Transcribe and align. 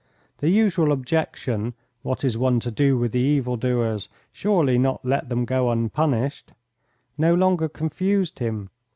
The 0.39 0.49
usual 0.49 0.91
objection, 0.91 1.75
"What 2.01 2.23
is 2.25 2.35
one 2.35 2.59
to 2.61 2.71
do 2.71 2.97
with 2.97 3.11
the 3.11 3.19
evil 3.19 3.55
doers? 3.55 4.09
Surely 4.31 4.79
not 4.79 5.05
let 5.05 5.29
them 5.29 5.45
go 5.45 5.69
unpunished?" 5.69 6.53
no 7.19 7.35
longer 7.35 7.69
confused 7.69 8.39
him. 8.39 8.71